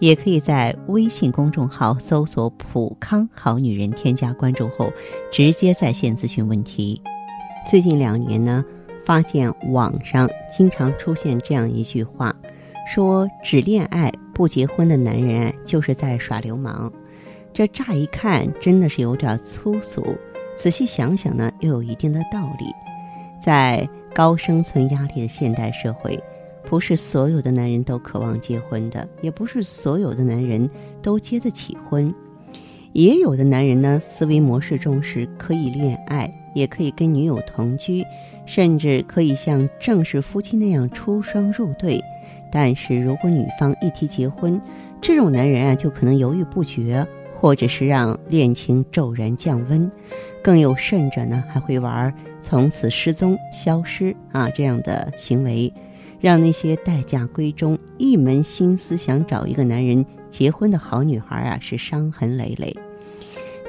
[0.00, 4.92] 也可以在微信公众号搜索“普康好女人”，添加关注后
[5.30, 7.00] 直接在线咨询问题。
[7.70, 8.64] 最近两年呢，
[9.04, 12.34] 发现网上经常出现这样一句话，
[12.92, 16.90] 说只恋爱不结婚的男人就是在耍流氓。
[17.52, 20.16] 这乍一看真的是有点粗俗，
[20.56, 22.66] 仔细想想呢，又有一定的道理。
[23.42, 26.18] 在高生存压力的现代社会，
[26.70, 30.70] 不是所有的男人都渴望结婚的，也不是所有的男人
[31.02, 32.14] 都结得起婚。
[32.92, 38.04] 也有的男人呢，思维模式中是可以恋爱，也可以跟女友同居，
[38.46, 42.00] 甚至可以像正式夫妻那样出双入对。
[42.52, 44.60] 但是如果女方一提结婚，
[45.00, 47.04] 这种男人啊，就可能犹豫不决。
[47.34, 49.90] 或者是让恋情骤然降温，
[50.42, 55.72] 更有甚者呢，还会玩从此失踪、消失啊这样的行为，
[56.20, 62.76] 让那些待嫁闺中、一门心思想找一个男人结婚的好女孩啊是伤痕累累。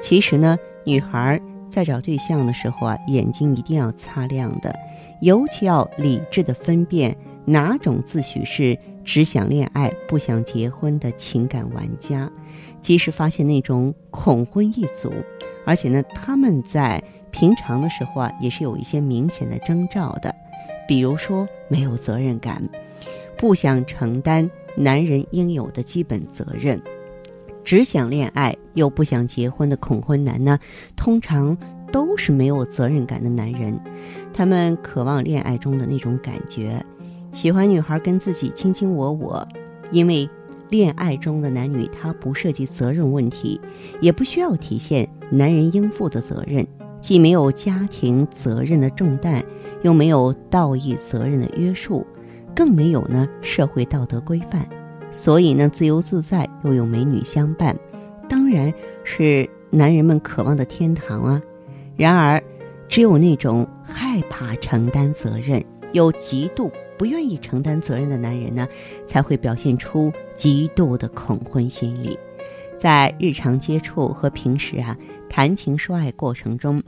[0.00, 4.74] 其实呢，女孩在找对象的时候啊，眼睛一定要擦亮的，
[5.20, 12.30] 尤其要理智的分辨哪种自诩是只想恋爱不想结婚的情感玩家。
[12.80, 15.12] 及时发现那种恐婚一族，
[15.64, 20.34] 而且呢，他们在平常的时候啊，也是有一些明显的征兆的，
[20.86, 22.62] 比如说没有责任感，
[23.36, 26.80] 不想承担男人应有的基本责任，
[27.64, 30.58] 只想恋爱又不想结婚的恐婚男呢，
[30.96, 31.56] 通常
[31.90, 33.78] 都是没有责任感的男人，
[34.32, 36.84] 他们渴望恋爱中的那种感觉，
[37.32, 39.48] 喜欢女孩跟自己卿卿我我，
[39.90, 40.28] 因为。
[40.70, 43.60] 恋爱中的男女，他不涉及责任问题，
[44.00, 46.66] 也不需要体现男人应负的责任，
[47.02, 49.44] 既没有家庭责任的重担，
[49.82, 52.06] 又没有道义责任的约束，
[52.54, 54.66] 更没有呢社会道德规范，
[55.10, 57.76] 所以呢自由自在又有美女相伴，
[58.28, 61.42] 当然是男人们渴望的天堂啊。
[61.96, 62.42] 然而，
[62.88, 66.70] 只有那种害怕承担责任又极度。
[66.98, 68.68] 不愿意承担责任的男人呢，
[69.08, 72.16] 才会表现出极度的恐婚心理。
[72.82, 74.98] 在日常接触和平时啊
[75.30, 76.82] 谈情说爱过程中，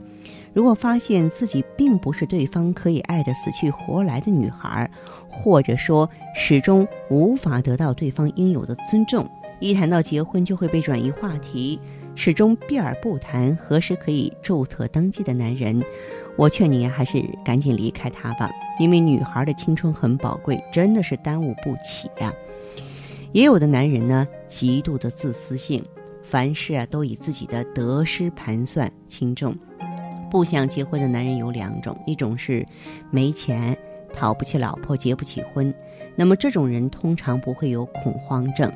[0.51, 4.91] 如果发现自己并不是对方可以爱得死去活来的女孩，
[5.29, 9.25] 或者说始终无法得到对方应有的尊重，
[9.61, 11.79] 一谈到结婚就会被转移话题。
[12.13, 15.81] 始终避而不谈何时可以注册登记的男人，
[16.35, 18.51] 我劝你还是赶紧离开他吧，
[18.81, 22.33] 因为女孩的青春很宝贵，真的是耽误不起呀。
[23.35, 25.83] 也有的男人呢，极度的自私性，
[26.23, 29.53] 凡事啊都以自己的得失盘算轻重。
[30.31, 32.65] 不想结婚的男人有两种，一种是
[33.11, 33.77] 没钱，
[34.13, 35.73] 讨不起老婆，结不起婚，
[36.15, 38.71] 那么这种人通常不会有恐慌症。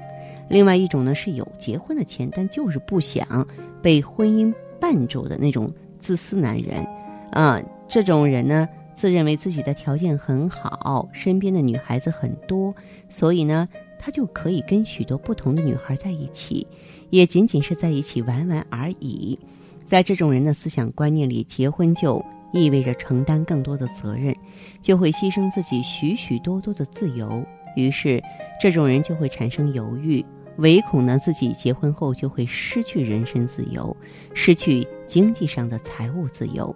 [0.49, 3.47] 另外一种呢是有结婚的钱，但就是不想
[3.81, 6.85] 被婚姻绊住的那种自私男人，
[7.31, 12.75] 啊，这种人呢自认为自己的条件很好，身边的女孩子很多，
[13.07, 13.65] 所以呢
[13.99, 16.65] 他就可以跟许多不同的女孩在一起，
[17.09, 19.37] 也仅仅是在一起玩玩而已。
[19.83, 22.23] 在这种人的思想观念里，结婚就
[22.53, 24.35] 意味着承担更多的责任，
[24.81, 27.43] 就会牺牲自己许许多多的自由，
[27.75, 28.23] 于是
[28.61, 30.25] 这种人就会产生犹豫。
[30.57, 33.95] 唯恐呢自己结婚后就会失去人身自由，
[34.33, 36.75] 失去经济上的财务自由。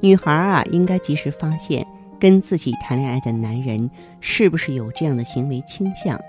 [0.00, 1.86] 女孩啊，应该及时发现
[2.18, 3.90] 跟自己谈恋爱的男人
[4.20, 6.20] 是不是有这样的行为倾向。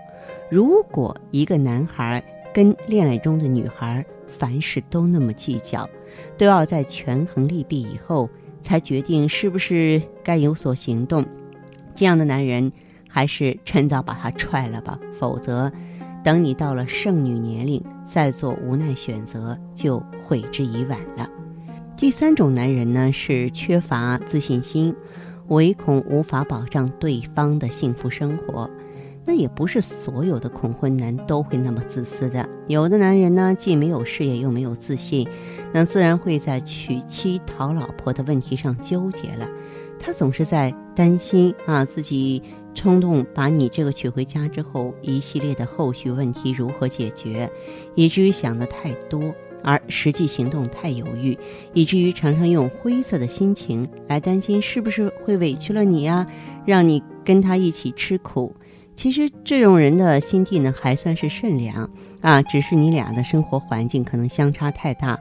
[0.50, 5.90] 如果一个男孩跟恋爱中的女孩凡事都那么计较，
[6.38, 8.30] 都要在权衡利弊以后
[8.62, 11.26] 才决定是不是该有所行动，
[11.96, 12.72] 这样的男人
[13.10, 15.72] 还是趁早把他踹了吧，否则。
[16.24, 21.30] 等你到了剩女年龄，再做无奈选择，就悔之已晚了。
[21.96, 24.94] 第三种男人呢，是缺乏自信心，
[25.48, 28.70] 唯恐无法保障对方的幸福生活。
[29.28, 35.28] 那也不是所有的恐婚男都会那么自私的，有的男人呢，既没有事业又没有自信，
[35.74, 39.46] 那自然会在娶妻讨老婆的问题上纠结了。
[40.00, 42.42] 他总是在担心啊，自己。
[42.74, 47.50] 冲动把你这个娶回家之后，一系列的后续问题如何解决，
[47.96, 49.34] 以至于想的太多，
[49.64, 51.36] 而实际行动太犹豫，
[51.74, 56.28] 以至于常常用灰色的心情来担心是不是会委屈了你呀，
[56.68, 58.56] 让你跟他一起吃苦。
[58.98, 61.88] 其实这种人的心地呢还算是善良
[62.20, 65.18] 啊，只是你俩的生活环境可能相差太大，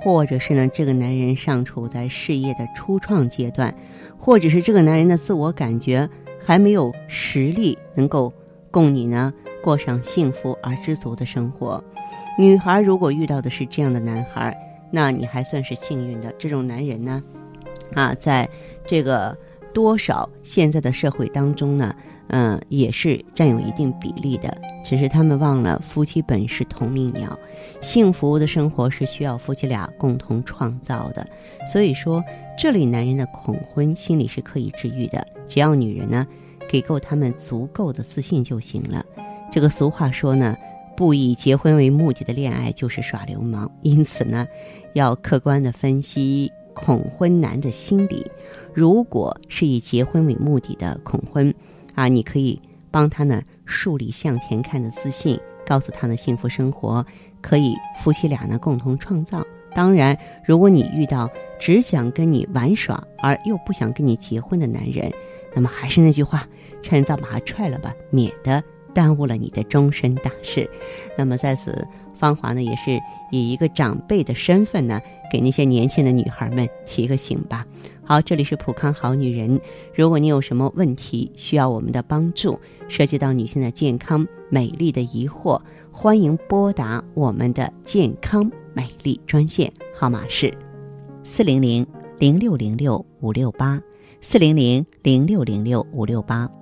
[0.00, 3.72] 或者是呢这个男人尚处在事业的初创阶段，
[4.16, 6.08] 或者是这个男人的自我感觉
[6.42, 8.32] 还没有实力能够
[8.70, 9.30] 供你呢
[9.62, 11.84] 过上幸福而知足的生活。
[12.38, 14.56] 女孩如果遇到的是这样的男孩，
[14.90, 16.32] 那你还算是幸运的。
[16.38, 17.22] 这种男人呢，
[17.92, 18.48] 啊，在
[18.86, 19.36] 这个
[19.72, 21.94] 多少现在的社会当中呢？
[22.30, 24.54] 嗯，也是占有一定比例的，
[24.84, 27.38] 只是他们忘了夫妻本是同命鸟，
[27.80, 31.26] 幸福的生活是需要夫妻俩共同创造的。
[31.72, 32.22] 所以说，
[32.58, 36.26] 这类男人的恐婚心理是可以治愈的，只要女人呢
[36.68, 39.02] 给够他们足够的自信就行了。
[39.50, 40.54] 这个俗话说呢，
[40.98, 44.46] 不以结婚为目的的恋爱就是耍流氓，因此呢，
[44.92, 48.30] 要客观的分析恐婚男的心理。
[48.78, 51.52] 如果是以结婚为目的的恐婚，
[51.96, 55.36] 啊，你可以帮他呢树立向前看的自信，
[55.66, 57.04] 告诉他呢幸福生活
[57.40, 59.44] 可以夫妻俩呢共同创造。
[59.74, 60.16] 当然，
[60.46, 61.28] 如果你遇到
[61.58, 65.12] 只想跟你玩耍而又不想跟你结婚的男人，
[65.52, 66.46] 那么还是那句话，
[66.80, 68.62] 趁早把他踹了吧，免得
[68.94, 70.70] 耽误了你的终身大事。
[71.16, 71.84] 那么在此，
[72.18, 73.00] 芳华呢也是
[73.30, 75.00] 以一个长辈的身份呢，
[75.32, 77.64] 给那些年轻的女孩们提个醒吧。
[78.02, 79.60] 好，这里是普康好女人。
[79.94, 85.60] 如果你有什么问题需要我们的帮助，涉及到女性的健康、美丽的疑惑，
[85.92, 90.52] 欢迎拨打我们的健康美丽专线，号码是
[91.22, 91.86] 四零零
[92.18, 93.80] 零六零六五六八
[94.20, 96.57] 四零零零六零六五六八。